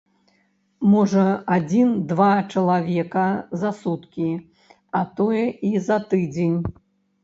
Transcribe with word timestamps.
Можа, 0.93 1.25
адзін-два 1.57 2.31
чалавека 2.55 3.29
за 3.65 3.75
суткі, 3.85 4.29
а 5.01 5.07
тое 5.17 5.49
і 5.73 5.89
за 5.91 6.05
тыдзень. 6.13 6.63